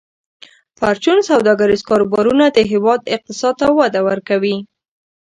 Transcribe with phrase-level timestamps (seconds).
[0.79, 4.57] پرچون سوداګریز کاروبارونه د هیواد اقتصاد ته وده ورکوي.